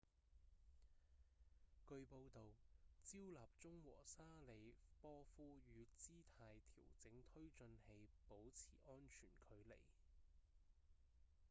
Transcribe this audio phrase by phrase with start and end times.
[1.87, 2.55] 據報導
[3.03, 9.75] 焦立中和沙里波夫與姿態調整推進器保持安全距離